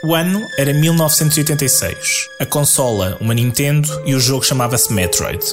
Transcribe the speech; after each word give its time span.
O 0.00 0.14
ano 0.14 0.46
era 0.56 0.72
1986. 0.72 2.28
A 2.38 2.46
consola, 2.46 3.16
uma 3.20 3.34
Nintendo, 3.34 3.88
e 4.06 4.14
o 4.14 4.20
jogo 4.20 4.44
chamava-se 4.44 4.92
Metroid. 4.92 5.44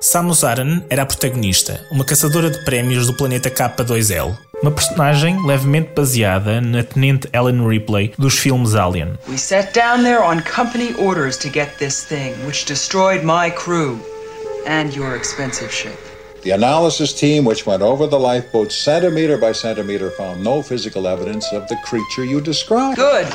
Samus 0.00 0.42
Aran 0.42 0.82
era 0.90 1.02
a 1.02 1.06
protagonista, 1.06 1.86
uma 1.92 2.04
caçadora 2.04 2.50
de 2.50 2.64
prémios 2.64 3.06
do 3.06 3.14
planeta 3.14 3.48
K2L, 3.48 4.36
uma 4.60 4.72
personagem 4.72 5.46
levemente 5.46 5.92
baseada 5.94 6.60
na 6.60 6.82
Tenente 6.82 7.28
Ellen 7.32 7.64
Ripley 7.64 8.12
dos 8.18 8.36
filmes 8.36 8.74
Alien. 8.74 9.16
We 9.28 9.38
sat 9.38 9.72
down 9.72 10.02
there 10.02 10.20
on 10.20 10.40
company 10.40 10.92
orders 10.98 11.36
to 11.36 11.48
get 11.48 11.78
this 11.78 12.04
thing, 12.04 12.34
which 12.44 12.66
destroyed 12.66 13.22
my 13.22 13.52
crew 13.52 14.00
and 14.66 14.92
your 14.96 15.14
expensive 15.14 15.72
ship. 15.72 16.11
The 16.42 16.50
analysis 16.50 17.12
team, 17.12 17.44
which 17.44 17.66
went 17.66 17.82
over 17.82 18.08
the 18.08 18.18
lifeboat 18.18 18.72
centimeter 18.72 19.38
by 19.38 19.52
centimeter, 19.52 20.10
found 20.10 20.42
no 20.42 20.60
physical 20.60 21.06
evidence 21.06 21.46
of 21.52 21.68
the 21.68 21.76
creature 21.84 22.24
you 22.24 22.40
described. 22.40 22.96
Good. 22.96 23.28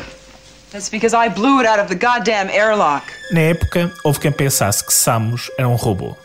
That's 0.72 0.90
because 0.90 1.14
I 1.14 1.30
blew 1.30 1.62
it 1.62 1.66
out 1.66 1.80
of 1.80 1.88
the 1.88 1.96
goddamn 1.96 2.50
airlock. 2.50 3.04
Na 3.32 3.40
época, 3.40 3.90
houve 4.04 4.20
quem 4.20 4.32
pensasse 4.34 4.86
que 4.86 4.94
Samus 4.94 5.50
era 5.58 5.70
um 5.70 5.76
robô. 5.76 6.18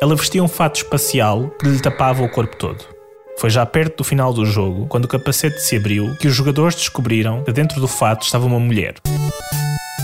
Ela 0.00 0.16
vestia 0.16 0.42
um 0.42 0.48
fato 0.48 0.76
espacial 0.76 1.50
que 1.60 1.68
lhe 1.68 1.78
tapava 1.78 2.22
o 2.22 2.28
corpo 2.30 2.56
todo. 2.56 2.86
Foi 3.36 3.50
já 3.50 3.66
perto 3.66 3.98
do 3.98 4.04
final 4.04 4.32
do 4.32 4.46
jogo, 4.46 4.86
quando 4.86 5.04
o 5.04 5.08
capacete 5.08 5.60
se 5.60 5.76
abriu, 5.76 6.16
que 6.16 6.26
os 6.26 6.34
jogadores 6.34 6.74
descobriram 6.74 7.44
que 7.44 7.52
dentro 7.52 7.78
do 7.82 7.88
fato 7.88 8.22
estava 8.22 8.46
uma 8.46 8.58
mulher. 8.58 8.94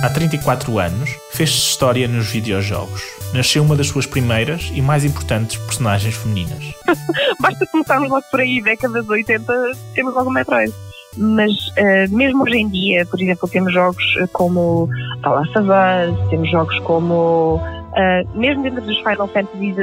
Há 0.02 0.10
34 0.10 0.78
anos, 0.78 1.16
fez-se 1.30 1.56
história 1.56 2.06
nos 2.06 2.30
videojogos. 2.30 3.02
Nasceu 3.32 3.62
uma 3.62 3.74
das 3.74 3.88
suas 3.88 4.04
primeiras 4.04 4.70
e 4.74 4.82
mais 4.82 5.04
importantes 5.04 5.56
personagens 5.56 6.14
femininas. 6.14 6.74
Basta 7.40 7.66
começarmos 7.66 8.10
logo 8.10 8.24
por 8.30 8.40
aí, 8.40 8.60
décadas 8.60 9.04
de 9.04 9.10
80, 9.10 9.52
temos 9.94 10.14
logo 10.14 10.28
o 10.28 10.32
Metroid. 10.32 10.72
Mas 11.16 11.50
uh, 11.50 12.14
mesmo 12.14 12.42
hoje 12.42 12.58
em 12.58 12.68
dia, 12.68 13.06
por 13.06 13.20
exemplo, 13.20 13.48
temos 13.48 13.72
jogos 13.72 14.04
como 14.32 14.88
The 15.22 15.28
Last 15.30 15.58
of 15.58 15.68
Us, 15.70 16.30
temos 16.30 16.50
jogos 16.50 16.78
como 16.80 17.60
Uh, 17.96 18.38
mesmo 18.38 18.62
dentro 18.62 18.82
dos 18.82 18.98
Final 18.98 19.26
Fantasy, 19.28 19.74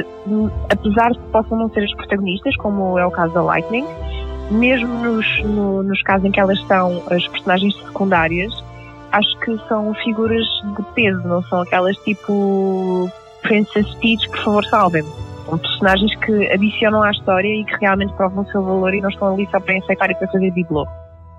apesar 0.70 1.10
de 1.10 1.18
possam 1.32 1.58
não 1.58 1.68
ser 1.70 1.82
os 1.82 1.92
protagonistas, 1.96 2.54
como 2.58 2.96
é 2.96 3.04
o 3.04 3.10
caso 3.10 3.34
da 3.34 3.42
Lightning, 3.42 3.84
mesmo 4.52 4.86
nos, 5.02 5.26
no, 5.42 5.82
nos 5.82 6.00
casos 6.02 6.24
em 6.24 6.30
que 6.30 6.38
elas 6.38 6.60
são 6.68 7.02
as 7.10 7.26
personagens 7.26 7.74
secundárias, 7.74 8.52
acho 9.14 9.38
que 9.38 9.56
são 9.68 9.94
figuras 9.94 10.44
de 10.76 10.82
peso, 10.94 11.26
não 11.26 11.42
são 11.44 11.62
aquelas 11.62 11.96
tipo 11.98 13.10
Princess 13.42 13.94
Peach, 14.00 14.28
por 14.28 14.38
favor, 14.38 14.64
salvem-me. 14.66 15.08
São 15.46 15.58
personagens 15.58 16.14
que 16.16 16.50
adicionam 16.50 17.02
à 17.02 17.10
história 17.10 17.48
e 17.48 17.64
que 17.64 17.76
realmente 17.76 18.12
provam 18.14 18.44
o 18.44 18.50
seu 18.50 18.62
valor 18.62 18.92
e 18.94 19.00
não 19.00 19.08
estão 19.08 19.34
ali 19.34 19.46
só 19.50 19.60
para 19.60 19.76
aceitar 19.78 20.10
e 20.10 20.14
para 20.14 20.26
fazer 20.28 20.50
bibelô. 20.50 20.86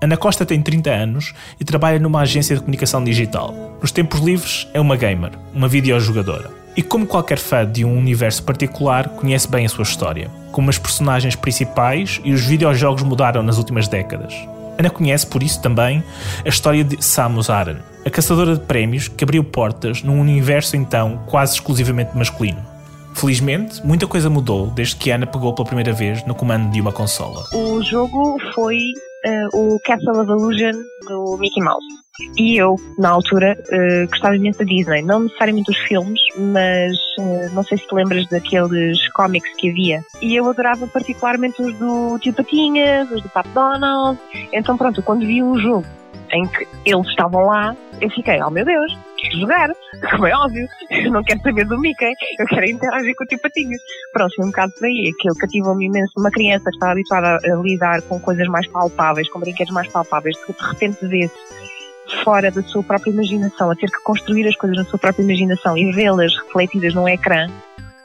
Ana 0.02 0.16
Costa 0.16 0.45
tem 0.45 0.62
30 0.62 0.90
anos 0.90 1.34
e 1.59 1.66
trabalha 1.66 2.00
numa 2.00 2.22
agência 2.22 2.56
de 2.56 2.62
comunicação 2.62 3.04
digital. 3.04 3.54
Nos 3.82 3.92
tempos 3.92 4.20
livres 4.20 4.70
é 4.73 4.80
uma 4.80 4.95
gamer, 4.95 5.32
uma 5.54 5.67
videojogadora 5.67 6.52
e, 6.78 6.84
como 6.84 7.08
qualquer 7.08 7.39
fã 7.39 7.66
de 7.66 7.84
um 7.84 7.98
universo 7.98 8.44
particular, 8.44 9.10
conhece 9.10 9.50
bem 9.50 9.66
a 9.66 9.70
sua 9.70 9.84
história, 9.84 10.30
como 10.52 10.70
as 10.70 10.78
personagens 10.78 11.36
principais 11.36 12.22
e 12.23 12.34
os 12.34 12.45
videojogos 12.45 13.04
mudaram 13.04 13.42
nas 13.42 13.58
últimas 13.58 13.88
décadas. 13.88 14.34
Ana 14.78 14.90
conhece, 14.90 15.26
por 15.26 15.42
isso 15.42 15.62
também, 15.62 16.04
a 16.44 16.50
história 16.50 16.84
de 16.84 17.04
Samus 17.04 17.50
Aran, 17.50 17.78
a 18.06 18.09
caçadora 18.09 18.56
de 18.56 18.62
prémios 18.62 19.08
que 19.08 19.23
abriu 19.23 19.44
portas 19.44 20.04
num 20.04 20.20
universo 20.20 20.76
então 20.76 21.23
quase 21.28 21.54
exclusivamente 21.56 22.16
masculino. 22.17 22.76
Felizmente, 23.16 23.86
muita 23.86 24.06
coisa 24.06 24.30
mudou 24.30 24.67
desde 24.67 24.98
que 24.98 25.09
Ana 25.09 25.26
pegou 25.26 25.54
pela 25.54 25.66
primeira 25.66 25.94
vez 25.94 26.26
no 26.26 26.36
comando 26.36 26.70
de 26.72 26.82
uma 26.82 26.92
consola. 26.92 27.45
O 27.54 27.82
jogo 27.82 28.38
foi 28.54 28.76
uh, 28.76 29.76
o 29.76 29.80
Castle 29.80 30.20
of 30.20 30.30
Illusion 30.30 30.73
do 31.08 31.38
Mickey 31.39 31.64
Mouse. 31.64 32.05
E 32.38 32.58
eu, 32.58 32.75
na 32.97 33.09
altura, 33.09 33.58
uh, 33.71 34.09
gostava 34.09 34.35
imenso 34.35 34.59
da 34.59 34.66
Disney. 34.66 35.02
Não 35.02 35.21
necessariamente 35.21 35.71
os 35.71 35.77
filmes, 35.80 36.19
mas 36.38 36.95
uh, 37.20 37.53
não 37.53 37.64
sei 37.64 37.77
se 37.77 37.87
te 37.87 37.95
lembras 37.95 38.26
daqueles 38.27 39.08
cómics 39.14 39.49
que 39.58 39.70
havia. 39.70 40.02
E 40.21 40.36
eu 40.36 40.49
adorava 40.49 40.87
particularmente 40.87 41.61
os 41.61 41.73
do 41.75 42.17
Tio 42.20 42.33
Patinhas, 42.33 43.11
os 43.11 43.21
do 43.21 43.30
Pat 43.30 43.48
Donald. 43.54 44.20
Então, 44.54 44.77
pronto, 44.77 45.02
quando 45.04 45.25
vi 45.25 45.43
um 45.43 45.58
jogo 45.59 45.86
em 46.31 46.48
que 46.48 46.67
eles 46.86 47.08
estavam 47.08 47.45
lá, 47.45 47.75
eu 48.02 48.09
fiquei, 48.09 48.42
oh 48.42 48.49
meu 48.49 48.65
Deus, 48.65 48.98
quero 49.17 49.39
jogar, 49.39 49.70
como 50.11 50.27
é 50.27 50.36
óbvio, 50.36 50.67
eu 50.89 51.11
não 51.11 51.23
quero 51.23 51.42
saber 51.42 51.65
do 51.65 51.80
Mickey, 51.80 52.11
eu 52.39 52.45
quero 52.48 52.65
interagir 52.65 53.15
com 53.15 53.23
o 53.23 53.27
tio 53.27 53.39
Patinho. 53.39 53.77
Pronto, 54.11 54.36
foi 54.36 54.45
um 54.45 54.49
bocado 54.49 54.73
por 54.73 54.86
aí, 54.86 55.14
aquilo 55.17 55.36
cativou-me 55.36 55.86
imenso. 55.86 56.14
Uma 56.17 56.31
criança 56.31 56.65
que 56.65 56.75
está 56.75 56.92
habituada 56.92 57.37
a 57.37 57.55
lidar 57.61 58.02
com 58.04 58.20
coisas 58.20 58.48
mais 58.48 58.67
palpáveis, 58.67 59.30
com 59.30 59.39
brinquedos 59.39 59.73
mais 59.73 59.87
palpáveis, 59.92 60.36
de 60.36 60.67
repente 60.67 61.05
vê-se 61.08 61.64
fora 62.23 62.52
da 62.52 62.61
sua 62.64 62.83
própria 62.83 63.11
imaginação, 63.11 63.71
a 63.71 63.76
ter 63.76 63.88
que 63.88 64.04
construir 64.04 64.48
as 64.48 64.55
coisas 64.55 64.77
na 64.77 64.86
sua 64.86 64.99
própria 64.99 65.23
imaginação 65.23 65.77
e 65.77 65.92
vê-las 65.92 66.36
refletidas 66.36 66.93
num 66.93 67.08
ecrã 67.08 67.48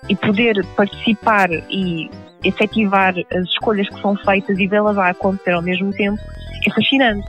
e 0.09 0.16
poder 0.16 0.65
participar 0.77 1.50
e 1.50 2.11
efetivar 2.43 3.15
as 3.33 3.44
escolhas 3.49 3.88
que 3.88 4.00
são 4.00 4.16
feitas 4.16 4.59
e 4.59 4.66
vê-las 4.66 4.97
a 4.97 5.11
acontecer 5.11 5.53
ao 5.53 5.62
mesmo 5.62 5.93
tempo 5.93 6.21
é 6.66 6.71
fascinante. 6.71 7.27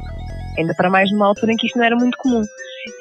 Ainda 0.58 0.74
para 0.76 0.90
mais 0.90 1.12
numa 1.12 1.28
altura 1.28 1.54
em 1.54 1.56
que 1.56 1.68
isto 1.68 1.78
não 1.78 1.86
era 1.86 1.96
muito 1.96 2.18
comum. 2.18 2.44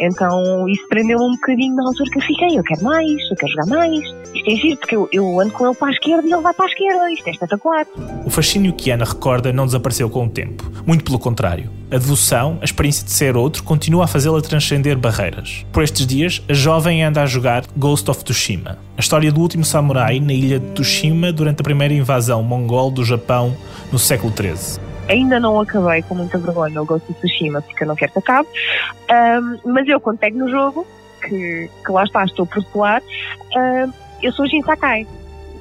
Então 0.00 0.68
isso 0.68 0.86
prendeu-me 0.88 1.24
um 1.24 1.32
bocadinho 1.32 1.74
na 1.74 1.86
altura 1.86 2.10
que 2.10 2.18
eu 2.18 2.22
fiquei, 2.22 2.58
eu 2.58 2.62
quero 2.62 2.82
mais, 2.82 3.30
eu 3.30 3.36
quero 3.36 3.52
jogar 3.52 3.66
mais. 3.66 3.98
Isto 4.34 4.50
é 4.50 4.54
giro, 4.56 4.76
porque 4.76 4.96
eu, 4.96 5.08
eu 5.12 5.40
ando 5.40 5.52
com 5.52 5.66
ele 5.66 5.74
para 5.74 5.88
a 5.88 5.92
esquerda 5.92 6.26
e 6.26 6.32
ele 6.32 6.42
vai 6.42 6.54
para 6.54 6.64
a 6.64 6.68
esquerda. 6.68 7.12
Isto 7.12 7.28
é 7.28 7.30
espetacular. 7.30 7.86
O 8.24 8.30
fascínio 8.30 8.72
que 8.72 8.90
Ana 8.90 9.04
recorda 9.04 9.52
não 9.52 9.66
desapareceu 9.66 10.08
com 10.08 10.26
o 10.26 10.28
tempo. 10.28 10.70
Muito 10.86 11.04
pelo 11.04 11.18
contrário. 11.18 11.70
A 11.90 11.98
devoção, 11.98 12.58
a 12.60 12.64
experiência 12.64 13.04
de 13.04 13.10
ser 13.10 13.36
outro, 13.36 13.64
continua 13.64 14.04
a 14.04 14.06
fazê-la 14.06 14.40
transcender 14.40 14.96
barreiras. 14.96 15.66
Por 15.72 15.82
estes 15.82 16.06
dias, 16.06 16.42
a 16.48 16.52
jovem 16.52 17.02
anda 17.02 17.22
a 17.22 17.26
jogar 17.26 17.64
Ghost 17.76 18.08
of 18.08 18.22
Tsushima, 18.22 18.78
a 18.96 19.00
história 19.00 19.32
do 19.32 19.40
último 19.40 19.64
samurai 19.64 20.20
na 20.20 20.32
ilha 20.32 20.60
de 20.60 20.70
Tsushima 20.72 21.32
durante 21.32 21.60
a 21.60 21.64
primeira 21.64 21.92
invasão 21.92 22.42
mongol 22.44 22.90
do 22.90 23.04
Japão 23.04 23.56
no 23.90 23.98
século 23.98 24.32
XIII. 24.32 24.89
Ainda 25.08 25.40
não 25.40 25.58
acabei 25.60 26.02
com 26.02 26.14
muita 26.14 26.38
vergonha 26.38 26.80
o 26.80 26.84
Ghost 26.84 27.10
of 27.10 27.20
Tsushima, 27.20 27.60
porque 27.62 27.82
eu 27.82 27.88
não 27.88 27.96
quero 27.96 28.12
que 28.12 28.18
acabe. 28.18 28.48
Um, 29.10 29.72
mas 29.72 29.88
eu, 29.88 30.00
quando 30.00 30.18
pego 30.18 30.38
no 30.38 30.48
jogo, 30.48 30.86
que, 31.20 31.68
que 31.84 31.92
lá 31.92 32.04
está, 32.04 32.24
estou 32.24 32.46
por 32.46 32.64
pular, 32.66 33.02
uh, 33.02 33.92
eu 34.22 34.32
sou 34.32 34.46
Jin 34.46 34.62
Sakai. 34.62 35.06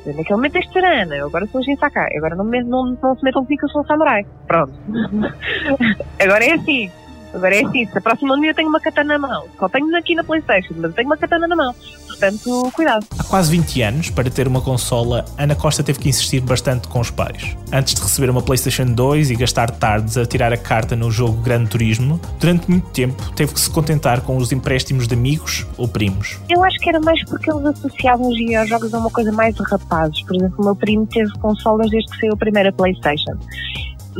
Naquele 0.05 0.35
momento 0.35 0.55
és 0.55 0.67
Tarana, 0.69 1.15
eu 1.15 1.27
agora 1.27 1.45
sou 1.47 1.61
Jin 1.61 1.75
Sakai. 1.75 2.15
Agora 2.17 2.35
não, 2.35 2.45
não, 2.45 2.97
não 3.01 3.15
se 3.15 3.23
metam 3.23 3.43
comigo 3.43 3.59
que 3.59 3.65
eu 3.65 3.69
sou 3.69 3.81
um 3.81 3.85
samurai. 3.85 4.25
Pronto. 4.47 4.73
agora 6.19 6.45
é 6.45 6.53
assim. 6.53 6.91
Agora 7.33 7.55
é 7.55 7.63
assim, 7.63 7.85
se 7.85 7.97
a 7.97 8.01
próxima 8.01 8.39
dia 8.39 8.51
eu 8.51 8.55
tenho 8.55 8.69
uma 8.69 8.79
katana 8.79 9.17
na 9.17 9.27
mão. 9.27 9.45
Só 9.57 9.69
tenho 9.69 9.95
aqui 9.95 10.15
na 10.15 10.23
Playstation, 10.23 10.73
mas 10.75 10.85
eu 10.85 10.93
tenho 10.93 11.07
uma 11.07 11.17
katana 11.17 11.47
na 11.47 11.55
mão. 11.55 11.75
Portanto, 12.07 12.71
cuidado. 12.73 13.05
Há 13.17 13.23
quase 13.23 13.51
20 13.51 13.81
anos, 13.81 14.09
para 14.09 14.29
ter 14.29 14.47
uma 14.47 14.61
consola, 14.61 15.23
Ana 15.37 15.55
Costa 15.55 15.83
teve 15.83 15.99
que 15.99 16.09
insistir 16.09 16.41
bastante 16.41 16.87
com 16.87 16.99
os 16.99 17.11
pais. 17.11 17.55
Antes 17.71 17.93
de 17.93 18.01
receber 18.01 18.29
uma 18.29 18.41
Playstation 18.41 18.85
2 18.85 19.31
e 19.31 19.35
gastar 19.35 19.71
tardes 19.71 20.17
a 20.17 20.25
tirar 20.25 20.51
a 20.51 20.57
carta 20.57 20.95
no 20.95 21.09
jogo 21.11 21.41
Gran 21.41 21.65
Turismo, 21.65 22.19
durante 22.39 22.69
muito 22.69 22.89
tempo 22.89 23.31
teve 23.33 23.53
que 23.53 23.59
se 23.59 23.69
contentar 23.69 24.21
com 24.21 24.35
os 24.35 24.51
empréstimos 24.51 25.07
de 25.07 25.13
amigos 25.13 25.65
ou 25.77 25.87
primos. 25.87 26.39
Eu 26.49 26.63
acho 26.63 26.77
que 26.79 26.89
era 26.89 26.99
mais 26.99 27.23
porque 27.25 27.49
eles 27.51 27.65
associavam 27.65 28.27
os 28.27 28.37
videojogos 28.37 28.93
a 28.93 28.97
uma 28.97 29.09
coisa 29.09 29.31
mais 29.31 29.55
de 29.55 29.63
rapazes. 29.63 30.21
Por 30.23 30.35
exemplo, 30.35 30.55
o 30.59 30.65
meu 30.65 30.75
primo 30.75 31.05
teve 31.05 31.31
consolas 31.39 31.89
desde 31.89 32.11
que 32.11 32.19
saiu 32.19 32.33
a 32.33 32.37
primeira 32.37 32.71
Playstation 32.71 33.37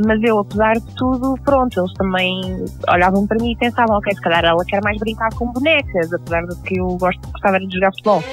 mas 0.05 0.21
eu, 0.23 0.39
apesar 0.39 0.73
de 0.73 0.95
tudo, 0.95 1.35
pronto, 1.43 1.79
eles 1.79 1.93
também 1.93 2.65
olhavam 2.87 3.25
para 3.27 3.37
mim 3.37 3.51
e 3.51 3.57
pensavam, 3.57 3.97
ok, 3.97 4.13
se 4.13 4.21
calhar 4.21 4.45
ela 4.45 4.63
quer 4.65 4.81
mais 4.83 4.97
brincar 4.97 5.29
com 5.35 5.47
bonecas, 5.51 6.13
apesar 6.13 6.41
de 6.45 6.55
que 6.61 6.79
eu 6.79 6.87
gosto, 6.97 7.19
gostava 7.31 7.59
de 7.59 7.73
jogar 7.73 7.91
futebol. 7.91 8.23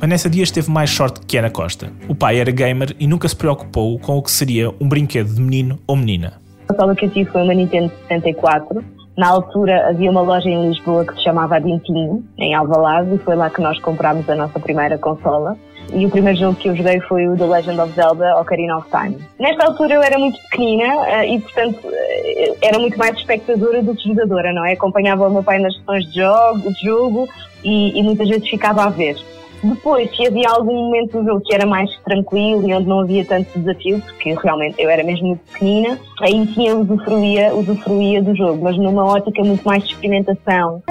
Vanessa 0.00 0.30
Dias 0.30 0.50
teve 0.50 0.70
mais 0.70 0.90
sorte 0.90 1.20
que 1.26 1.36
Ana 1.36 1.50
Costa. 1.50 1.92
O 2.08 2.14
pai 2.14 2.40
era 2.40 2.50
gamer 2.50 2.96
e 2.98 3.06
nunca 3.06 3.28
se 3.28 3.36
preocupou 3.36 3.98
com 3.98 4.16
o 4.16 4.22
que 4.22 4.30
seria 4.30 4.70
um 4.80 4.88
brinquedo 4.88 5.34
de 5.34 5.40
menino 5.40 5.78
ou 5.86 5.94
menina. 5.94 6.32
A 6.68 6.72
consola 6.72 6.94
que 6.94 7.04
eu 7.04 7.10
tive 7.10 7.30
foi 7.30 7.42
uma 7.42 7.52
Nintendo 7.52 7.92
64. 8.08 8.82
Na 9.18 9.28
altura 9.28 9.90
havia 9.90 10.10
uma 10.10 10.22
loja 10.22 10.48
em 10.48 10.70
Lisboa 10.70 11.04
que 11.04 11.14
se 11.16 11.24
chamava 11.24 11.56
Adintinho, 11.56 12.24
em 12.38 12.54
Alvalade, 12.54 13.14
e 13.14 13.18
foi 13.18 13.36
lá 13.36 13.50
que 13.50 13.60
nós 13.60 13.78
comprámos 13.80 14.26
a 14.30 14.34
nossa 14.34 14.58
primeira 14.58 14.96
consola 14.96 15.58
e 15.92 16.06
o 16.06 16.10
primeiro 16.10 16.38
jogo 16.38 16.56
que 16.56 16.68
eu 16.68 16.76
joguei 16.76 17.00
foi 17.00 17.28
o 17.28 17.36
The 17.36 17.44
Legend 17.44 17.80
of 17.80 17.92
Zelda 17.92 18.36
Ocarina 18.40 18.78
of 18.78 18.88
Time. 18.90 19.18
Nesta 19.38 19.66
altura 19.66 19.94
eu 19.94 20.02
era 20.02 20.18
muito 20.18 20.38
pequenina 20.48 20.96
uh, 20.96 21.24
e, 21.24 21.40
portanto, 21.40 21.86
uh, 21.86 22.56
era 22.62 22.78
muito 22.78 22.98
mais 22.98 23.16
espectadora 23.16 23.82
do 23.82 23.94
que 23.94 24.08
jogadora, 24.08 24.52
não 24.52 24.64
é? 24.64 24.72
Acompanhava 24.72 25.28
o 25.28 25.32
meu 25.32 25.42
pai 25.42 25.58
nas 25.58 25.74
sessões 25.76 26.04
de 26.06 26.20
jogo, 26.20 26.72
de 26.72 26.84
jogo 26.84 27.28
e, 27.64 27.98
e 27.98 28.02
muitas 28.02 28.28
vezes 28.28 28.48
ficava 28.48 28.84
a 28.84 28.90
ver. 28.90 29.16
Depois, 29.62 30.14
se 30.16 30.26
havia 30.26 30.48
algum 30.48 30.74
momento 30.74 31.18
do 31.18 31.24
jogo 31.24 31.40
que 31.42 31.54
era 31.54 31.66
mais 31.66 31.90
tranquilo 31.98 32.66
e 32.66 32.74
onde 32.74 32.88
não 32.88 33.00
havia 33.00 33.24
tanto 33.24 33.58
desafio, 33.58 34.00
porque 34.00 34.34
realmente 34.34 34.76
eu 34.78 34.88
era 34.88 35.04
mesmo 35.04 35.28
muito 35.28 35.40
pequenina, 35.52 35.98
aí 36.22 36.46
sim 36.54 36.68
eu 36.68 36.80
usufruía, 36.80 37.54
usufruía 37.54 38.22
do 38.22 38.34
jogo, 38.34 38.64
mas 38.64 38.76
numa 38.78 39.04
ótica 39.04 39.42
muito 39.44 39.62
mais 39.62 39.82
de 39.84 39.92
experimentação. 39.92 40.82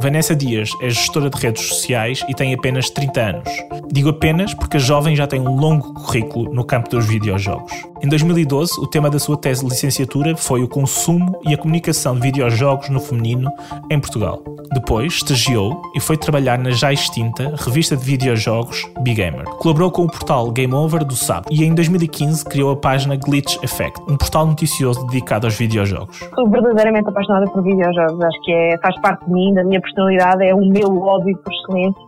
Vanessa 0.00 0.34
Dias 0.34 0.70
é 0.80 0.88
gestora 0.88 1.28
de 1.28 1.36
redes 1.40 1.66
sociais 1.66 2.24
e 2.28 2.34
tem 2.34 2.54
apenas 2.54 2.88
30 2.88 3.20
anos. 3.20 3.48
Digo 3.90 4.10
apenas 4.10 4.54
porque 4.54 4.76
a 4.76 4.80
jovem 4.80 5.16
já 5.16 5.26
tem 5.26 5.40
um 5.40 5.56
longo 5.56 5.92
currículo 5.92 6.54
no 6.54 6.64
campo 6.64 6.88
dos 6.88 7.06
videojogos. 7.06 7.72
Em 8.00 8.08
2012, 8.08 8.80
o 8.80 8.86
tema 8.86 9.10
da 9.10 9.18
sua 9.18 9.36
tese 9.36 9.64
de 9.64 9.70
licenciatura 9.70 10.36
foi 10.36 10.62
o 10.62 10.68
consumo 10.68 11.40
e 11.44 11.52
a 11.52 11.58
comunicação 11.58 12.14
de 12.14 12.20
videojogos 12.20 12.88
no 12.88 13.00
feminino 13.00 13.50
em 13.90 13.98
Portugal. 13.98 14.40
Depois, 14.72 15.14
estagiou 15.14 15.82
e 15.96 16.00
foi 16.00 16.16
trabalhar 16.16 16.58
na 16.58 16.70
já 16.70 16.92
extinta 16.92 17.54
revista 17.56 17.96
de 17.96 18.04
videojogos 18.04 18.84
Big 19.00 19.16
Gamer. 19.16 19.44
Colaborou 19.56 19.90
com 19.90 20.02
o 20.02 20.06
portal 20.06 20.52
Game 20.52 20.72
Over 20.72 21.04
do 21.04 21.16
SAP 21.16 21.46
e 21.50 21.64
em 21.64 21.74
2015 21.74 22.44
criou 22.44 22.70
a 22.70 22.76
página 22.76 23.16
Glitch 23.16 23.56
Effect, 23.64 24.00
um 24.02 24.16
portal 24.16 24.46
noticioso 24.46 25.04
dedicado 25.06 25.48
aos 25.48 25.56
videojogos. 25.56 26.18
Sou 26.36 26.48
verdadeiramente 26.48 27.08
apaixonada 27.08 27.50
por 27.50 27.64
videojogos, 27.64 28.22
acho 28.22 28.40
que 28.42 28.52
é, 28.52 28.78
faz 28.78 28.96
parte 29.00 29.24
de 29.24 29.32
mim, 29.32 29.54
da 29.54 29.64
minha 29.64 29.80
personalidade, 29.80 30.44
é 30.44 30.54
o 30.54 30.64
meu 30.64 30.88
hobby 31.00 31.34
por 31.36 31.52
excelência. 31.52 32.02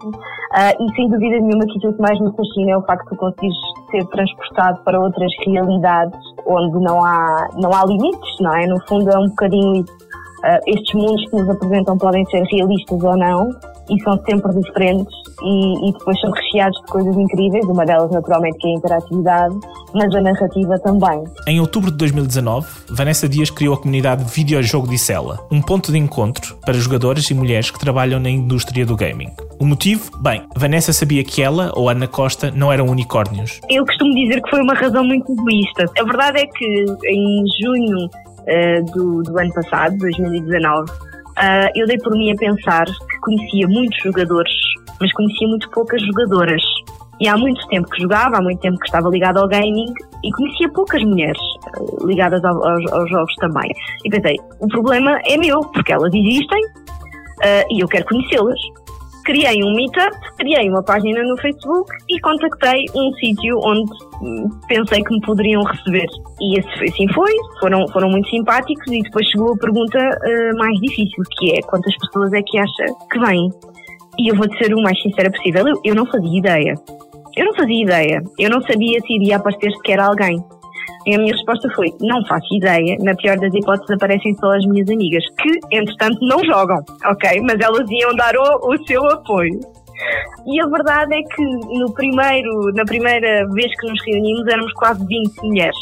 Uh, 0.50 0.84
e 0.84 0.94
sem 0.96 1.08
dúvida 1.08 1.38
nenhuma 1.38 1.64
que 1.64 1.78
aquilo 1.78 1.94
que 1.94 2.02
mais 2.02 2.20
me 2.20 2.30
fascina 2.36 2.72
é 2.72 2.76
o 2.76 2.82
facto 2.82 3.08
de 3.10 3.16
conseguires 3.16 3.56
ser 3.90 4.04
transportado 4.06 4.80
para 4.84 5.00
outras 5.00 5.30
realidades 5.46 5.79
onde 6.46 6.78
não 6.80 7.04
há, 7.04 7.48
não 7.54 7.72
há 7.72 7.84
limites, 7.84 8.40
não 8.40 8.54
é? 8.54 8.66
No 8.66 8.80
fundo 8.86 9.10
é 9.10 9.18
um 9.18 9.28
bocadinho 9.28 9.82
isso. 9.82 10.10
Uh, 10.40 10.58
estes 10.66 10.94
mundos 10.94 11.22
que 11.28 11.36
nos 11.36 11.50
apresentam 11.50 11.98
podem 11.98 12.24
ser 12.26 12.42
realistas 12.44 13.02
ou 13.02 13.14
não, 13.14 13.50
e 13.90 14.02
são 14.02 14.18
sempre 14.24 14.52
diferentes 14.54 15.12
e, 15.42 15.88
e, 15.88 15.92
depois 15.92 16.18
são 16.20 16.30
recheados 16.30 16.80
de 16.80 16.86
coisas 16.92 17.16
incríveis, 17.16 17.64
uma 17.66 17.84
delas 17.84 18.10
naturalmente 18.10 18.56
que 18.58 18.68
é 18.68 18.70
a 18.70 18.74
interatividade, 18.74 19.54
mas 19.92 20.14
a 20.14 20.20
narrativa 20.20 20.78
também. 20.78 21.24
Em 21.46 21.60
outubro 21.60 21.90
de 21.90 21.96
2019, 21.98 22.66
Vanessa 22.90 23.28
Dias 23.28 23.50
criou 23.50 23.74
a 23.74 23.78
comunidade 23.78 24.24
Videojogo 24.24 24.88
Dissela, 24.88 25.40
um 25.50 25.60
ponto 25.60 25.90
de 25.92 25.98
encontro 25.98 26.56
para 26.64 26.74
jogadoras 26.74 27.28
e 27.30 27.34
mulheres 27.34 27.70
que 27.70 27.78
trabalham 27.78 28.20
na 28.20 28.30
indústria 28.30 28.86
do 28.86 28.96
gaming. 28.96 29.30
O 29.60 29.66
motivo? 29.66 30.10
Bem, 30.18 30.42
Vanessa 30.56 30.90
sabia 30.90 31.22
que 31.22 31.42
ela 31.42 31.70
ou 31.76 31.90
Ana 31.90 32.08
Costa 32.08 32.50
não 32.50 32.72
eram 32.72 32.86
unicórnios. 32.86 33.60
Eu 33.68 33.84
costumo 33.84 34.14
dizer 34.14 34.40
que 34.42 34.48
foi 34.48 34.62
uma 34.62 34.74
razão 34.74 35.04
muito 35.04 35.30
egoísta. 35.30 35.84
A 35.98 36.04
verdade 36.04 36.40
é 36.40 36.46
que 36.46 36.84
em 37.06 37.44
junho 37.62 38.06
uh, 38.06 38.92
do, 38.92 39.22
do 39.22 39.38
ano 39.38 39.52
passado, 39.52 39.98
2019, 39.98 40.90
Uh, 41.40 41.70
eu 41.74 41.86
dei 41.86 41.96
por 41.96 42.12
mim 42.12 42.32
a 42.32 42.34
pensar 42.34 42.84
que 42.84 43.20
conhecia 43.20 43.66
muitos 43.66 43.96
jogadores, 44.02 44.52
mas 45.00 45.10
conhecia 45.12 45.48
muito 45.48 45.70
poucas 45.70 46.02
jogadoras. 46.02 46.62
E 47.18 47.28
há 47.28 47.36
muito 47.36 47.66
tempo 47.68 47.88
que 47.88 48.02
jogava, 48.02 48.36
há 48.36 48.42
muito 48.42 48.60
tempo 48.60 48.78
que 48.78 48.86
estava 48.86 49.08
ligado 49.08 49.38
ao 49.38 49.48
gaming 49.48 49.86
e 50.22 50.30
conhecia 50.32 50.68
poucas 50.70 51.02
mulheres 51.02 51.40
uh, 51.78 52.06
ligadas 52.06 52.44
ao, 52.44 52.62
aos, 52.62 52.92
aos, 52.92 53.08
jogos 53.08 53.34
também. 53.36 53.70
E 54.04 54.10
pensei, 54.10 54.36
o 54.58 54.68
problema 54.68 55.18
é 55.24 55.38
meu, 55.38 55.60
porque 55.60 55.92
elas 55.92 56.12
existem 56.12 56.62
uh, 56.62 57.66
e 57.70 57.80
eu 57.80 57.88
quero 57.88 58.04
conhecê-las 58.04 58.60
criei 59.30 59.62
um 59.62 59.72
meetup, 59.74 60.10
criei 60.38 60.68
uma 60.68 60.82
página 60.82 61.22
no 61.22 61.40
Facebook 61.40 61.88
e 62.08 62.18
contactei 62.20 62.84
um 62.96 63.12
sítio 63.14 63.60
onde 63.62 63.88
hum, 64.20 64.48
pensei 64.66 65.04
que 65.04 65.14
me 65.14 65.20
poderiam 65.20 65.62
receber. 65.62 66.06
E 66.40 66.58
assim 66.58 67.06
foi, 67.14 67.30
foram, 67.60 67.86
foram 67.92 68.08
muito 68.10 68.28
simpáticos 68.28 68.92
e 68.92 69.02
depois 69.02 69.24
chegou 69.28 69.52
a 69.52 69.56
pergunta 69.56 69.98
uh, 69.98 70.58
mais 70.58 70.76
difícil, 70.80 71.22
que 71.38 71.52
é 71.52 71.62
quantas 71.62 71.96
pessoas 71.98 72.32
é 72.32 72.42
que 72.42 72.58
acha 72.58 72.84
que 73.12 73.20
vêm? 73.20 73.48
E 74.18 74.32
eu 74.32 74.34
vou 74.34 74.52
ser 74.56 74.74
o 74.74 74.82
mais 74.82 75.00
sincera 75.00 75.30
possível, 75.30 75.68
eu, 75.68 75.80
eu 75.84 75.94
não 75.94 76.06
fazia 76.06 76.38
ideia. 76.38 76.74
Eu 77.36 77.44
não 77.46 77.54
fazia 77.54 77.84
ideia. 77.84 78.22
Eu 78.36 78.50
não 78.50 78.60
sabia 78.62 78.98
se 79.00 79.14
iria 79.14 79.36
aparecer 79.36 79.70
sequer 79.76 80.00
alguém. 80.00 80.42
E 81.06 81.14
a 81.14 81.18
minha 81.18 81.32
resposta 81.32 81.68
foi: 81.74 81.88
não 82.00 82.24
faço 82.26 82.54
ideia. 82.54 82.96
Na 83.00 83.14
pior 83.14 83.38
das 83.38 83.54
hipóteses, 83.54 83.90
aparecem 83.90 84.34
só 84.36 84.52
as 84.52 84.64
minhas 84.66 84.88
amigas, 84.88 85.24
que, 85.38 85.76
entretanto, 85.76 86.18
não 86.22 86.44
jogam, 86.44 86.78
ok? 87.06 87.40
Mas 87.42 87.60
elas 87.60 87.88
iam 87.90 88.14
dar 88.14 88.34
o, 88.36 88.72
o 88.72 88.86
seu 88.86 89.04
apoio. 89.06 89.60
E 90.46 90.60
a 90.60 90.66
verdade 90.66 91.14
é 91.14 91.22
que 91.22 91.42
no 91.78 91.92
primeiro, 91.92 92.72
na 92.74 92.84
primeira 92.84 93.46
vez 93.52 93.70
que 93.78 93.86
nos 93.86 94.02
reunimos 94.06 94.46
éramos 94.46 94.72
quase 94.74 95.04
20 95.06 95.42
mulheres. 95.42 95.76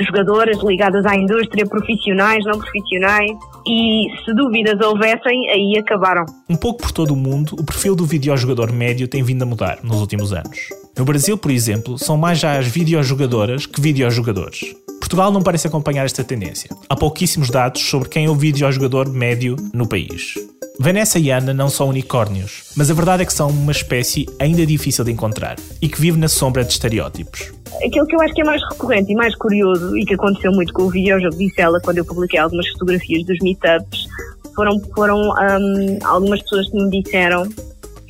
Jogadoras 0.00 0.62
ligadas 0.62 1.06
à 1.06 1.16
indústria, 1.16 1.66
profissionais, 1.66 2.44
não 2.44 2.58
profissionais. 2.58 3.30
E 3.66 4.06
se 4.24 4.34
dúvidas 4.34 4.78
houvessem, 4.80 5.50
aí 5.50 5.78
acabaram. 5.78 6.24
Um 6.48 6.56
pouco 6.56 6.82
por 6.82 6.92
todo 6.92 7.12
o 7.12 7.16
mundo, 7.16 7.56
o 7.58 7.64
perfil 7.64 7.96
do 7.96 8.04
videojogador 8.04 8.72
médio 8.72 9.08
tem 9.08 9.22
vindo 9.22 9.42
a 9.42 9.46
mudar 9.46 9.78
nos 9.82 10.00
últimos 10.00 10.32
anos. 10.32 10.85
No 10.98 11.04
Brasil, 11.04 11.36
por 11.36 11.50
exemplo, 11.50 11.98
são 11.98 12.16
mais 12.16 12.38
já 12.38 12.58
as 12.58 12.66
videojogadoras 12.66 13.66
que 13.66 13.82
videojogadores. 13.82 14.74
Portugal 14.98 15.30
não 15.30 15.42
parece 15.42 15.66
acompanhar 15.66 16.06
esta 16.06 16.24
tendência. 16.24 16.70
Há 16.88 16.96
pouquíssimos 16.96 17.50
dados 17.50 17.82
sobre 17.82 18.08
quem 18.08 18.24
é 18.24 18.30
o 18.30 18.34
videojogador 18.34 19.06
médio 19.10 19.56
no 19.74 19.86
país. 19.86 20.34
Vanessa 20.80 21.18
e 21.18 21.30
Ana 21.30 21.52
não 21.52 21.68
são 21.68 21.90
unicórnios, 21.90 22.72
mas 22.74 22.90
a 22.90 22.94
verdade 22.94 23.22
é 23.22 23.26
que 23.26 23.32
são 23.32 23.50
uma 23.50 23.72
espécie 23.72 24.26
ainda 24.40 24.64
difícil 24.64 25.04
de 25.04 25.12
encontrar 25.12 25.56
e 25.82 25.88
que 25.88 26.00
vive 26.00 26.18
na 26.18 26.28
sombra 26.28 26.64
de 26.64 26.72
estereótipos. 26.72 27.52
Aquilo 27.84 28.06
que 28.06 28.16
eu 28.16 28.20
acho 28.22 28.32
que 28.32 28.40
é 28.40 28.44
mais 28.44 28.62
recorrente 28.70 29.12
e 29.12 29.14
mais 29.14 29.34
curioso 29.36 29.98
e 29.98 30.04
que 30.06 30.14
aconteceu 30.14 30.50
muito 30.52 30.72
com 30.72 30.84
o 30.84 30.90
videojogo 30.90 31.36
disse 31.36 31.60
ela 31.60 31.78
quando 31.80 31.98
eu 31.98 32.06
publiquei 32.06 32.38
algumas 32.38 32.66
fotografias 32.68 33.22
dos 33.26 33.38
meetups 33.40 34.06
foram, 34.54 34.80
foram 34.94 35.20
um, 35.20 35.98
algumas 36.04 36.40
pessoas 36.40 36.70
que 36.70 36.76
me 36.76 37.02
disseram 37.02 37.46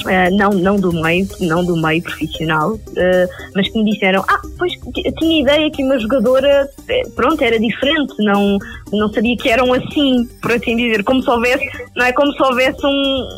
Uh, 0.07 0.37
não, 0.37 0.51
não 0.51 0.77
do 0.77 0.93
meio, 0.93 1.27
não 1.41 1.65
do 1.65 1.77
meio 1.77 2.01
profissional, 2.01 2.75
uh, 2.75 3.51
mas 3.57 3.69
que 3.69 3.83
me 3.83 3.91
disseram, 3.91 4.25
ah, 4.29 4.41
pois 4.57 4.73
tinha 5.19 5.43
ideia 5.43 5.69
que 5.69 5.83
uma 5.83 5.99
jogadora, 5.99 6.69
eh, 6.89 7.03
pronto, 7.17 7.43
era 7.43 7.59
diferente, 7.59 8.15
não, 8.21 8.57
não 8.93 9.13
sabia 9.13 9.37
que 9.37 9.49
eram 9.49 9.73
assim, 9.73 10.25
por 10.41 10.53
assim 10.53 10.77
dizer, 10.77 11.03
como 11.03 11.21
se 11.23 11.29
houvesse, 11.29 11.69
não 11.97 12.07
é 12.07 12.13
como 12.13 12.33
se 12.33 12.41
houvesse 12.41 12.87
um, 12.87 13.29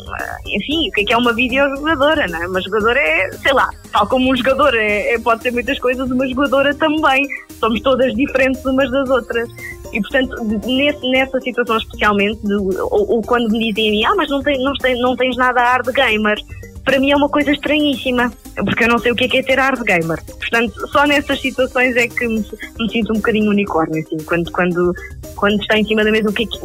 enfim, 0.47 0.89
o 0.89 0.91
que 0.91 1.01
é 1.01 1.05
que 1.05 1.13
é 1.13 1.17
uma 1.17 1.33
videojogadora, 1.33 2.27
não 2.27 2.43
é? 2.43 2.47
Uma 2.47 2.61
jogadora 2.61 2.99
é, 2.99 3.31
sei 3.31 3.53
lá, 3.53 3.67
tal 3.91 4.07
como 4.07 4.31
um 4.31 4.37
jogador 4.37 4.75
é, 4.75 5.15
é 5.15 5.19
pode 5.19 5.41
ser 5.41 5.51
muitas 5.51 5.79
coisas, 5.79 6.09
uma 6.11 6.27
jogadora 6.27 6.75
também, 6.75 7.27
somos 7.59 7.81
todas 7.81 8.13
diferentes 8.13 8.63
umas 8.63 8.91
das 8.91 9.09
outras. 9.09 9.49
E, 9.91 9.99
portanto, 10.01 10.43
nesse, 10.67 11.09
nessa 11.09 11.41
situação 11.41 11.77
especialmente, 11.77 12.39
de, 12.45 12.53
ou, 12.53 13.09
ou, 13.09 13.21
quando 13.23 13.49
me 13.49 13.73
dizem 13.73 13.89
a 13.89 13.91
mim, 13.91 14.05
ah, 14.05 14.15
mas 14.15 14.29
não, 14.29 14.43
tem, 14.43 14.63
não, 14.63 14.73
tem, 14.73 15.01
não 15.01 15.15
tens 15.15 15.35
nada 15.35 15.59
a 15.59 15.73
ar 15.73 15.81
de 15.81 15.91
gamer, 15.91 16.37
para 16.89 16.99
mim 16.99 17.11
é 17.11 17.15
uma 17.15 17.29
coisa 17.29 17.51
estranhíssima, 17.51 18.33
porque 18.55 18.83
eu 18.83 18.87
não 18.87 18.97
sei 18.97 19.11
o 19.11 19.15
que 19.15 19.25
é, 19.25 19.27
que 19.27 19.37
é 19.37 19.43
ter 19.43 19.59
ar 19.59 19.75
de 19.75 19.83
gamer. 19.83 20.19
Portanto, 20.25 20.87
só 20.87 21.05
nessas 21.05 21.39
situações 21.39 21.95
é 21.95 22.07
que 22.07 22.27
me, 22.27 22.43
me 22.79 22.91
sinto 22.91 23.11
um 23.11 23.17
bocadinho 23.17 23.51
unicórnio, 23.51 24.03
assim, 24.03 24.17
quando, 24.25 24.51
quando, 24.51 24.91
quando 25.35 25.61
está 25.61 25.77
em 25.77 25.85
cima 25.85 26.03
da 26.03 26.11
mesa 26.11 26.31
o 26.31 26.33
que 26.33 26.45
é 26.45 26.47
que 26.47 26.59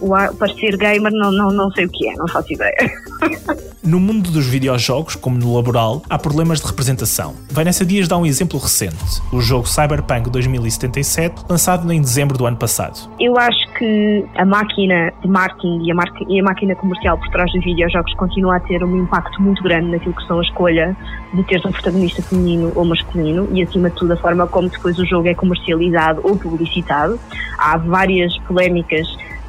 o 0.00 0.10
parecer 0.36 0.76
gamer 0.76 1.12
não, 1.12 1.30
não, 1.30 1.50
não 1.50 1.70
sei 1.72 1.86
o 1.86 1.88
que 1.90 2.08
é, 2.08 2.14
não 2.14 2.28
faço 2.28 2.52
ideia. 2.52 2.76
No 3.86 4.00
mundo 4.00 4.32
dos 4.32 4.48
videojogos, 4.48 5.14
como 5.14 5.38
no 5.38 5.54
laboral, 5.54 6.02
há 6.10 6.18
problemas 6.18 6.60
de 6.60 6.66
representação. 6.66 7.36
Vanessa 7.52 7.84
Dias 7.84 8.08
dá 8.08 8.18
um 8.18 8.26
exemplo 8.26 8.58
recente, 8.58 9.22
o 9.32 9.40
jogo 9.40 9.68
Cyberpunk 9.68 10.28
2077, 10.28 11.44
lançado 11.48 11.92
em 11.92 12.00
dezembro 12.00 12.36
do 12.36 12.46
ano 12.46 12.56
passado. 12.56 13.08
Eu 13.20 13.38
acho 13.38 13.72
que 13.78 14.24
a 14.34 14.44
máquina 14.44 15.12
de 15.22 15.28
marketing 15.28 15.84
e 15.84 15.92
a, 15.92 15.94
e 16.28 16.40
a 16.40 16.42
máquina 16.42 16.74
comercial 16.74 17.16
por 17.16 17.28
trás 17.28 17.52
dos 17.52 17.64
videojogos 17.64 18.12
continua 18.14 18.56
a 18.56 18.60
ter 18.60 18.82
um 18.82 19.04
impacto 19.04 19.40
muito 19.40 19.62
grande 19.62 19.92
naquilo 19.92 20.16
que 20.16 20.26
são 20.26 20.40
a 20.40 20.42
escolha 20.42 20.96
de 21.32 21.44
ter 21.44 21.64
um 21.64 21.70
protagonista 21.70 22.20
feminino 22.22 22.72
ou 22.74 22.84
masculino 22.84 23.48
e, 23.52 23.62
acima 23.62 23.88
de 23.88 23.94
tudo, 23.94 24.14
a 24.14 24.16
forma 24.16 24.48
como 24.48 24.68
depois 24.68 24.98
o 24.98 25.06
jogo 25.06 25.28
é 25.28 25.34
comercializado 25.34 26.22
ou 26.24 26.36
publicitado. 26.36 27.20
Há 27.56 27.76
várias 27.76 28.36
polémicas 28.38 29.06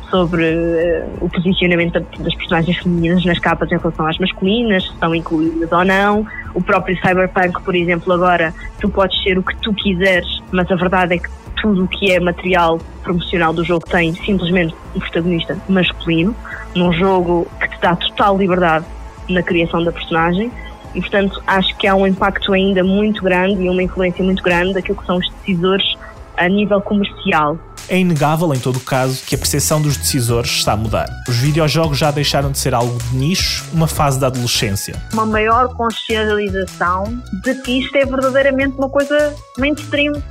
sobre 0.10 0.44
uh, 0.44 1.26
o 1.26 1.30
posicionamento 1.30 2.00
das 2.20 2.36
personagens 2.36 2.78
femininas 2.78 3.26
nas 3.26 3.40
capas 3.40 3.72
em 3.72 3.78
relação 3.78 4.08
às 4.08 4.18
masculinas, 4.18 4.84
se 4.84 4.90
estão 4.90 5.14
incluídas 5.14 5.72
ou 5.72 5.86
não. 5.86 6.26
O 6.54 6.62
próprio 6.62 6.98
Cyberpunk, 6.98 7.62
por 7.62 7.76
exemplo, 7.76 8.14
agora 8.14 8.54
tu 8.80 8.90
podes 8.90 9.22
ser 9.24 9.38
o 9.38 9.44
que 9.44 9.56
tu 9.58 9.74
quiseres, 9.74 10.42
mas 10.52 10.70
a 10.72 10.76
verdade 10.76 11.16
é 11.16 11.18
que 11.18 11.30
tudo 11.62 11.84
o 11.84 11.88
que 11.88 12.12
é 12.12 12.20
material 12.20 12.80
promocional 13.04 13.54
do 13.54 13.64
jogo 13.64 13.86
tem 13.88 14.14
simplesmente 14.14 14.76
um 14.96 15.00
protagonista 15.00 15.58
masculino, 15.68 16.36
num 16.76 16.94
jogo 16.94 17.48
que 17.60 17.70
te 17.70 17.82
dá 17.82 17.96
total 17.96 18.38
liberdade 18.38 18.86
na 19.30 19.42
criação 19.42 19.84
da 19.84 19.92
personagem. 19.92 20.52
E, 20.96 21.02
portanto, 21.02 21.42
acho 21.46 21.76
que 21.78 21.86
há 21.86 21.96
um 21.96 22.08
impacto 22.08 22.54
ainda 22.54 22.84
muito 22.84 23.24
grande 23.24 23.64
e 23.64 23.70
uma 23.70 23.84
influência 23.84 24.24
muito 24.24 24.42
grande 24.42 24.74
daquilo 24.74 24.98
que 24.98 25.06
são 25.06 25.18
os 25.18 25.30
decisores 25.30 25.98
a 26.38 26.48
nível 26.48 26.82
comercial 26.82 27.58
é 27.90 27.98
inegável, 27.98 28.54
em 28.54 28.60
todo 28.60 28.78
o 28.78 28.82
caso, 28.82 29.24
que 29.26 29.36
a 29.36 29.38
percepção 29.38 29.82
dos 29.82 29.98
decisores 29.98 30.52
está 30.52 30.74
a 30.74 30.78
mudar. 30.78 31.08
Os 31.28 31.38
videojogos 31.38 31.98
já 31.98 32.12
deixaram 32.12 32.52
de 32.52 32.58
ser 32.58 32.74
algo 32.74 32.98
de 32.98 33.16
nicho, 33.16 33.66
uma 33.74 33.88
fase 33.88 34.20
da 34.20 34.28
adolescência. 34.28 34.96
Uma 35.14 35.26
maior 35.26 35.74
consciencialização 35.74 37.22
de 37.44 37.56
que 37.62 37.80
isto 37.80 37.96
é 37.98 38.06
verdadeiramente 38.06 38.78
uma 38.78 38.90
coisa 38.90 39.34
mainstream, 39.58 40.22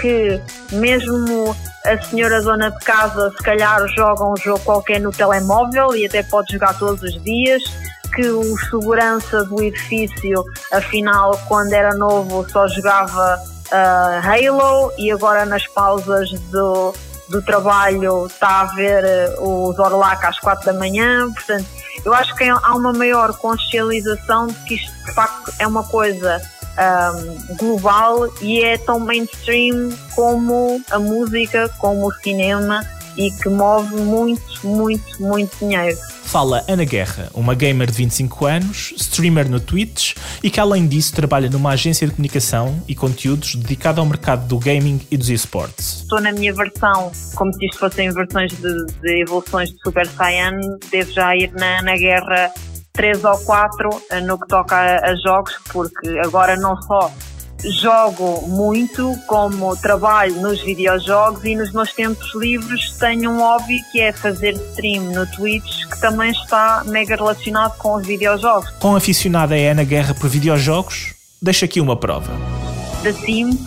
que 0.00 0.40
mesmo 0.72 1.54
a 1.84 2.00
senhora 2.02 2.40
dona 2.42 2.70
de 2.70 2.78
casa 2.84 3.30
se 3.36 3.42
calhar 3.42 3.86
joga 3.88 4.24
um 4.24 4.36
jogo 4.36 4.60
qualquer 4.60 5.00
no 5.00 5.12
telemóvel 5.12 5.94
e 5.94 6.06
até 6.06 6.22
pode 6.22 6.52
jogar 6.52 6.78
todos 6.78 7.02
os 7.02 7.22
dias, 7.22 7.62
que 8.14 8.26
o 8.28 8.56
segurança 8.70 9.44
do 9.44 9.62
edifício, 9.62 10.42
afinal, 10.72 11.38
quando 11.48 11.72
era 11.72 11.94
novo, 11.94 12.48
só 12.48 12.66
jogava 12.68 13.53
Halo 14.22 14.92
e 14.98 15.10
agora 15.10 15.44
nas 15.44 15.66
pausas 15.66 16.30
do, 16.50 16.94
do 17.28 17.42
trabalho 17.42 18.26
está 18.26 18.60
a 18.60 18.64
ver 18.66 19.04
uh, 19.38 19.68
os 19.68 19.78
Orlac 19.78 20.24
às 20.24 20.38
quatro 20.38 20.66
da 20.66 20.72
manhã, 20.72 21.30
portanto 21.32 21.66
eu 22.04 22.12
acho 22.12 22.34
que 22.36 22.44
há 22.44 22.74
uma 22.74 22.92
maior 22.92 23.36
consciencialização 23.38 24.46
de 24.46 24.54
que 24.64 24.74
isto 24.74 24.92
de 25.04 25.12
facto 25.12 25.52
é 25.58 25.66
uma 25.66 25.82
coisa 25.84 26.40
um, 26.74 27.56
global 27.56 28.28
e 28.40 28.62
é 28.62 28.76
tão 28.76 29.00
mainstream 29.00 29.90
como 30.14 30.80
a 30.90 30.98
música, 30.98 31.68
como 31.78 32.08
o 32.08 32.12
cinema 32.12 32.80
e 33.16 33.30
que 33.30 33.48
move 33.48 33.96
muito, 33.96 34.66
muito, 34.66 35.22
muito 35.22 35.56
dinheiro. 35.58 35.96
Fala 36.24 36.64
Ana 36.66 36.84
Guerra, 36.84 37.30
uma 37.34 37.54
gamer 37.54 37.90
de 37.90 37.98
25 37.98 38.46
anos, 38.46 38.94
streamer 38.96 39.48
no 39.48 39.60
Twitch 39.60 40.16
e 40.42 40.50
que 40.50 40.58
além 40.58 40.86
disso 40.86 41.14
trabalha 41.14 41.48
numa 41.48 41.70
agência 41.70 42.06
de 42.06 42.12
comunicação 42.12 42.82
e 42.88 42.94
conteúdos 42.94 43.54
dedicada 43.54 44.00
ao 44.00 44.06
mercado 44.06 44.46
do 44.46 44.58
gaming 44.58 45.00
e 45.10 45.16
dos 45.16 45.28
esportes. 45.28 46.02
Estou 46.02 46.20
na 46.20 46.32
minha 46.32 46.52
versão, 46.52 47.12
como 47.34 47.52
se 47.52 47.66
isto 47.66 47.78
fossem 47.78 48.10
versões 48.10 48.52
de, 48.52 48.86
de 49.00 49.22
evoluções 49.22 49.70
de 49.70 49.76
Super 49.84 50.06
Saiyan, 50.08 50.58
devo 50.90 51.12
já 51.12 51.36
ir 51.36 51.52
na, 51.52 51.82
na 51.82 51.96
guerra 51.96 52.52
três 52.94 53.22
ou 53.24 53.36
quatro 53.38 53.90
eh, 54.10 54.20
no 54.20 54.38
que 54.38 54.46
toca 54.48 54.76
a 54.76 55.14
jogos, 55.16 55.52
porque 55.72 56.08
agora 56.24 56.56
não 56.56 56.80
só 56.82 57.12
jogo 57.72 58.46
muito, 58.48 59.14
como 59.26 59.76
trabalho 59.76 60.40
nos 60.40 60.60
videojogos 60.62 61.44
e 61.44 61.54
nos 61.54 61.72
meus 61.72 61.92
tempos 61.92 62.34
livres 62.34 62.92
tenho 62.98 63.30
um 63.30 63.38
hobby 63.38 63.80
que 63.90 64.00
é 64.00 64.12
fazer 64.12 64.52
stream 64.70 65.04
no 65.12 65.26
Twitch, 65.26 65.86
que 65.90 66.00
também 66.00 66.30
está 66.30 66.82
mega 66.86 67.16
relacionado 67.16 67.76
com 67.78 67.94
os 67.94 68.06
videojogos. 68.06 68.70
Com 68.78 68.96
aficionada 68.96 69.56
é 69.56 69.70
Ana 69.70 69.84
Guerra 69.84 70.14
por 70.14 70.28
videojogos? 70.28 71.14
Deixa 71.40 71.64
aqui 71.64 71.80
uma 71.80 71.96
prova. 71.96 72.32
Da 73.02 73.12
Sims, 73.12 73.58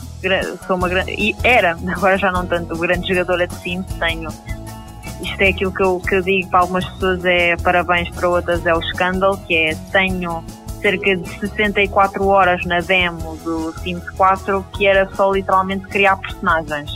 sou 0.66 0.76
uma 0.76 0.90
grande. 0.90 1.12
E 1.12 1.36
era, 1.44 1.78
agora 1.88 2.18
já 2.18 2.32
não 2.32 2.46
tanto, 2.46 2.76
grande 2.78 3.08
jogadora 3.08 3.48
de 3.48 3.56
Sims, 3.56 3.86
tenho. 4.00 4.30
Isto 5.22 5.42
é 5.42 5.50
aquilo 5.50 5.72
que 5.72 5.82
eu, 5.82 6.00
que 6.00 6.16
eu 6.16 6.22
digo 6.22 6.50
para 6.50 6.60
algumas 6.60 6.86
pessoas, 6.86 7.26
é 7.26 7.56
parabéns, 7.58 8.10
para 8.10 8.30
outras 8.30 8.66
é 8.66 8.74
o 8.74 8.80
escândalo, 8.80 9.38
que 9.48 9.56
é 9.56 9.76
tenho 9.92 10.44
cerca 10.88 11.18
de 11.18 11.30
64 11.40 12.26
horas 12.26 12.66
na 12.66 12.80
demo 12.80 13.36
do 13.44 13.74
Sims 13.80 14.10
4 14.12 14.66
que 14.74 14.88
era 14.88 15.10
só 15.16 15.30
literalmente 15.32 15.86
criar 15.88 16.16
personagens. 16.16 16.90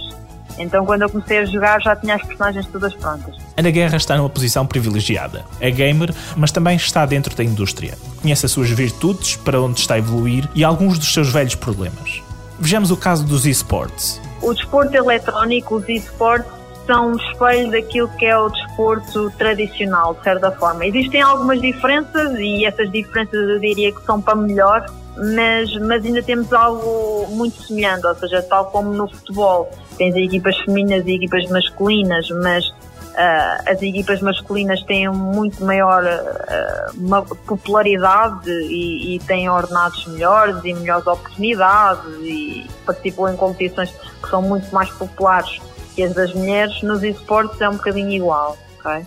Então 0.57 0.85
quando 0.85 1.01
eu 1.01 1.09
comecei 1.09 1.39
a 1.39 1.45
jogar 1.45 1.81
já 1.81 1.93
tinha 1.95 2.15
as 2.15 2.23
personagens 2.23 2.65
todas 2.67 2.93
prontas. 2.95 3.35
Ana 3.57 3.69
Guerra 3.69 3.97
está 3.97 4.15
numa 4.15 4.29
posição 4.29 4.65
privilegiada. 4.65 5.43
É 5.59 5.69
gamer, 5.69 6.13
mas 6.37 6.51
também 6.51 6.77
está 6.77 7.05
dentro 7.05 7.35
da 7.35 7.43
indústria. 7.43 7.97
Conhece 8.21 8.45
as 8.45 8.51
suas 8.51 8.69
virtudes, 8.69 9.35
para 9.35 9.61
onde 9.61 9.81
está 9.81 9.95
a 9.95 9.97
evoluir 9.97 10.47
e 10.55 10.63
alguns 10.63 10.97
dos 10.97 11.13
seus 11.13 11.29
velhos 11.29 11.55
problemas. 11.55 12.21
Vejamos 12.59 12.91
o 12.91 12.97
caso 12.97 13.25
dos 13.25 13.45
esportes. 13.45 14.21
O 14.41 14.53
desporto 14.53 14.95
eletrónico, 14.95 15.75
os 15.75 15.89
esportes, 15.89 16.60
são 16.91 17.11
um 17.11 17.15
espelho 17.15 17.71
daquilo 17.71 18.09
que 18.17 18.25
é 18.25 18.37
o 18.37 18.49
desporto 18.49 19.31
tradicional, 19.37 20.13
de 20.13 20.23
certa 20.23 20.51
forma. 20.51 20.85
Existem 20.85 21.21
algumas 21.21 21.61
diferenças 21.61 22.37
e 22.37 22.65
essas 22.65 22.91
diferenças 22.91 23.33
eu 23.33 23.59
diria 23.61 23.93
que 23.93 24.03
são 24.03 24.21
para 24.21 24.35
melhor, 24.35 24.85
mas, 25.15 25.73
mas 25.87 26.05
ainda 26.05 26.21
temos 26.21 26.51
algo 26.51 27.27
muito 27.29 27.63
semelhante, 27.63 28.05
ou 28.05 28.15
seja, 28.15 28.41
tal 28.41 28.65
como 28.65 28.91
no 28.91 29.07
futebol, 29.07 29.71
tens 29.97 30.13
equipas 30.17 30.57
femininas 30.57 31.07
e 31.07 31.15
equipas 31.15 31.49
masculinas, 31.49 32.27
mas 32.43 32.67
uh, 32.67 33.69
as 33.71 33.81
equipas 33.81 34.21
masculinas 34.21 34.83
têm 34.83 35.07
muito 35.07 35.63
maior 35.63 36.03
uh, 36.03 37.25
popularidade 37.47 38.51
e, 38.51 39.15
e, 39.15 39.19
têm 39.19 39.49
ordenados 39.49 40.05
melhores 40.07 40.57
e 40.65 40.73
melhores 40.73 41.07
oportunidades 41.07 42.03
e 42.21 42.69
participam 42.85 43.31
em 43.31 43.37
competições 43.37 43.91
que 43.91 44.29
são 44.29 44.41
muito 44.41 44.69
mais 44.75 44.89
populares 44.89 45.61
que 45.95 46.03
as 46.03 46.13
das 46.13 46.33
mulheres 46.33 46.81
nos 46.81 47.03
esportes 47.03 47.59
é 47.61 47.69
um 47.69 47.73
bocadinho 47.73 48.11
igual, 48.11 48.57
ok? 48.79 49.05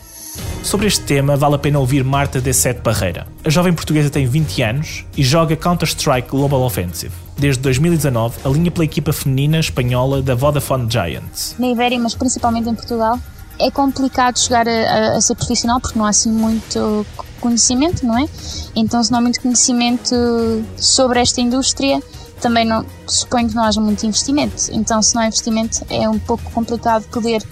Sobre 0.63 0.87
este 0.87 1.05
tema, 1.05 1.37
vale 1.37 1.57
a 1.57 1.59
pena 1.59 1.79
ouvir 1.79 2.03
Marta 2.03 2.41
de 2.41 2.53
Sete 2.55 2.81
Barreira. 2.81 3.27
A 3.45 3.51
jovem 3.51 3.73
portuguesa 3.75 4.09
tem 4.09 4.27
20 4.27 4.63
anos 4.63 5.05
e 5.15 5.23
joga 5.23 5.55
Counter-Strike 5.55 6.29
Global 6.31 6.63
Offensive. 6.63 7.13
Desde 7.37 7.61
2019, 7.63 8.39
alinha 8.45 8.71
pela 8.71 8.85
equipa 8.85 9.13
feminina 9.13 9.59
espanhola 9.59 10.23
da 10.23 10.35
Vodafone 10.35 10.91
Giants. 10.91 11.55
Na 11.59 11.69
Ibéria, 11.69 11.99
mas 11.99 12.15
principalmente 12.15 12.69
em 12.69 12.75
Portugal, 12.75 13.19
é 13.59 13.71
complicado 13.71 14.39
chegar 14.39 14.67
a, 14.67 14.71
a, 14.71 15.17
a, 15.17 15.21
ser 15.21 15.35
profissional 15.35 15.81
porque 15.81 15.99
não 15.99 16.07
há 16.07 16.09
assim 16.09 16.33
muito 16.33 17.07
conhecimento, 17.41 18.07
não 18.07 18.19
é? 18.19 18.27
Então, 18.75 19.05
se 19.05 19.11
não 19.13 19.19
há 19.19 19.23
muito 19.23 19.41
conhecimento 19.41 20.15
sobre 20.77 21.21
esta 21.21 21.41
indústria, 21.41 22.01
também 22.41 22.65
não 22.65 22.85
suponho 23.07 23.49
que 23.49 23.55
não 23.55 23.65
haja 23.65 23.81
muito 23.81 24.05
investimento. 24.07 24.55
Então, 24.73 25.01
se 25.03 25.15
não 25.15 25.23
há 25.23 25.27
investimento, 25.27 25.85
é 25.89 26.09
um 26.09 26.19
pouco 26.19 26.51
complicado 26.51 27.05
poder 27.09 27.43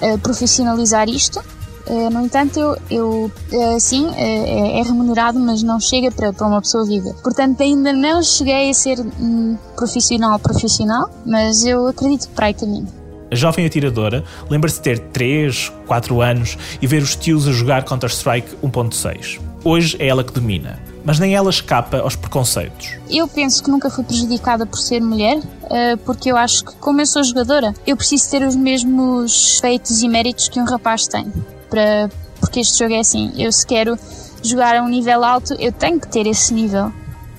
uh, 0.00 0.18
profissionalizar 0.18 1.08
isto. 1.08 1.42
Uh, 1.86 2.10
no 2.10 2.24
entanto, 2.24 2.58
eu, 2.58 2.76
eu 2.90 3.30
uh, 3.52 3.80
sim, 3.80 4.08
é, 4.14 4.78
é, 4.78 4.82
remunerado, 4.82 5.38
mas 5.40 5.62
não 5.62 5.80
chega 5.80 6.10
para, 6.10 6.32
para 6.32 6.46
uma 6.46 6.60
pessoa 6.60 6.84
viva. 6.84 7.12
Portanto, 7.22 7.60
ainda 7.60 7.92
não 7.92 8.22
cheguei 8.22 8.70
a 8.70 8.74
ser 8.74 9.00
um, 9.00 9.56
profissional 9.76 10.38
profissional, 10.38 11.10
mas 11.26 11.64
eu 11.64 11.86
acredito 11.88 12.28
que 12.28 12.34
para 12.34 12.46
aí 12.46 12.54
caminho. 12.54 12.86
A 13.30 13.34
jovem 13.34 13.64
atiradora 13.64 14.24
lembra-se 14.50 14.76
de 14.76 14.82
ter 14.82 14.98
3, 14.98 15.72
4 15.86 16.20
anos 16.20 16.58
e 16.80 16.86
ver 16.86 17.02
os 17.02 17.16
tios 17.16 17.48
a 17.48 17.52
jogar 17.52 17.82
Counter-Strike 17.84 18.56
1.6. 18.62 19.51
Hoje 19.64 19.96
é 19.98 20.08
ela 20.08 20.24
que 20.24 20.32
domina 20.32 20.80
mas 21.04 21.18
nem 21.18 21.34
ela 21.34 21.50
escapa 21.50 21.98
aos 21.98 22.16
preconceitos. 22.16 22.96
Eu 23.10 23.26
penso 23.26 23.62
que 23.62 23.70
nunca 23.70 23.90
fui 23.90 24.04
prejudicada 24.04 24.64
por 24.64 24.78
ser 24.78 25.00
mulher, 25.00 25.40
eh, 25.70 25.96
porque 25.96 26.30
eu 26.30 26.36
acho 26.36 26.64
que, 26.64 26.74
como 26.76 27.00
eu 27.00 27.06
sou 27.06 27.24
jogadora, 27.24 27.74
eu 27.86 27.96
preciso 27.96 28.30
ter 28.30 28.46
os 28.46 28.54
mesmos 28.54 29.58
feitos 29.60 30.02
e 30.02 30.08
méritos 30.08 30.48
que 30.48 30.60
um 30.60 30.64
rapaz 30.64 31.06
tem. 31.06 31.32
Para, 31.68 32.08
porque 32.40 32.60
este 32.60 32.78
jogo 32.78 32.94
é 32.94 33.00
assim: 33.00 33.32
eu 33.36 33.50
se 33.50 33.66
quero 33.66 33.98
jogar 34.42 34.76
a 34.76 34.82
um 34.82 34.88
nível 34.88 35.24
alto, 35.24 35.54
eu 35.54 35.72
tenho 35.72 35.98
que 35.98 36.08
ter 36.08 36.26
esse 36.26 36.54
nível. 36.54 36.92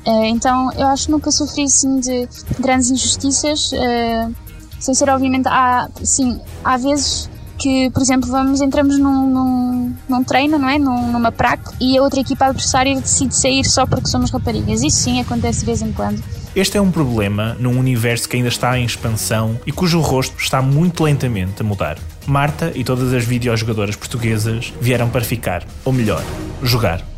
Eh, 0.05 0.27
então 0.29 0.71
eu 0.73 0.87
acho 0.87 1.05
que 1.05 1.11
nunca 1.11 1.31
sofri 1.31 1.63
assim 1.63 1.99
de 1.99 2.27
grandes 2.59 2.91
injustiças. 2.91 3.71
Eh, 3.73 4.27
sem 4.79 4.93
ser, 4.93 5.09
obviamente, 5.09 5.47
há, 5.47 5.89
sim, 6.03 6.41
há 6.61 6.75
vezes 6.75 7.29
que, 7.57 7.89
por 7.91 8.01
exemplo, 8.01 8.29
vamos, 8.29 8.59
entramos 8.59 8.99
num, 8.99 9.29
num, 9.29 9.82
num 10.07 10.23
treino, 10.23 10.57
não 10.57 10.69
é? 10.69 10.77
Num, 10.77 11.11
numa 11.11 11.31
praque 11.31 11.71
e 11.79 11.97
a 11.97 12.01
outra 12.01 12.19
equipa 12.19 12.45
adversária 12.45 12.95
decide 12.99 13.35
sair 13.35 13.65
só 13.65 13.85
porque 13.85 14.07
somos 14.07 14.31
raparigas. 14.31 14.83
Isso 14.83 14.97
sim 14.97 15.19
acontece 15.19 15.61
de 15.61 15.65
vez 15.65 15.81
em 15.81 15.91
quando. 15.91 16.23
Este 16.55 16.77
é 16.77 16.81
um 16.81 16.91
problema 16.91 17.55
num 17.59 17.79
universo 17.79 18.29
que 18.29 18.35
ainda 18.35 18.49
está 18.49 18.77
em 18.77 18.85
expansão 18.85 19.59
e 19.65 19.71
cujo 19.71 19.99
rosto 19.99 20.37
está 20.37 20.61
muito 20.61 21.03
lentamente 21.03 21.61
a 21.61 21.65
mudar. 21.65 21.97
Marta 22.27 22.71
e 22.75 22.83
todas 22.83 23.11
as 23.11 23.25
videojogadoras 23.25 23.95
portuguesas 23.95 24.71
vieram 24.79 25.09
para 25.09 25.21
ficar, 25.21 25.65
ou 25.83 25.91
melhor, 25.91 26.23
jogar. 26.61 27.12